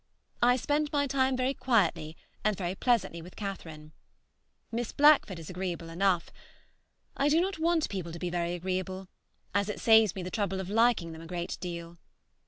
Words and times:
I 0.41 0.55
spent 0.55 0.91
my 0.91 1.05
time 1.05 1.37
very 1.37 1.53
quietly 1.53 2.17
and 2.43 2.57
very 2.57 2.73
pleasantly 2.73 3.21
with 3.21 3.35
Catherine. 3.35 3.91
Miss 4.71 4.91
Blackford 4.91 5.37
is 5.37 5.47
agreeable 5.47 5.91
enough. 5.91 6.31
I 7.15 7.29
do 7.29 7.39
not 7.39 7.59
want 7.59 7.87
people 7.87 8.11
to 8.11 8.17
be 8.17 8.31
very 8.31 8.55
agreeable, 8.55 9.09
as 9.53 9.69
it 9.69 9.79
saves 9.79 10.15
me 10.15 10.23
the 10.23 10.31
trouble 10.31 10.59
of 10.59 10.71
liking 10.71 11.11
them 11.11 11.21
a 11.21 11.27
great 11.27 11.55
deal. 11.61 11.99